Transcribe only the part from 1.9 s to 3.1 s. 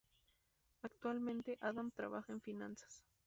trabaja en finanzas.